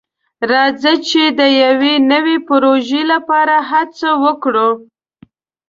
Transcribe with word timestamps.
راځه 0.51 0.93
چې 1.07 1.21
د 1.39 1.41
یو 1.61 1.77
نوي 2.11 2.37
پروژې 2.47 3.01
لپاره 3.11 3.55
هڅه 3.71 4.09
وکړو. 4.23 4.69